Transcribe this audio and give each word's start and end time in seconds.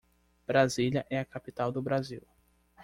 Brasília 0.47 1.05
é 1.11 1.19
a 1.19 1.23
capital 1.25 1.71
do 1.71 1.79
Brasil. 1.79 2.23